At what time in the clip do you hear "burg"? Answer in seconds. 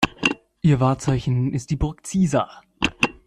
1.75-2.07